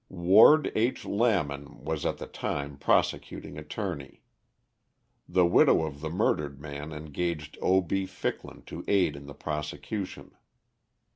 Ward 0.09 0.71
H. 0.73 1.05
Lamon 1.05 1.83
was 1.83 2.07
at 2.07 2.17
the 2.17 2.25
time 2.25 2.75
Prosecuting 2.75 3.59
Attorney. 3.59 4.23
The 5.29 5.45
widow 5.45 5.83
of 5.85 6.01
the 6.01 6.09
murdered 6.09 6.59
man 6.59 6.91
engaged 6.91 7.55
O. 7.61 7.81
B. 7.81 8.07
Ficklin 8.07 8.63
to 8.63 8.83
aid 8.87 9.15
in 9.15 9.27
the 9.27 9.35
prosecution. 9.35 10.35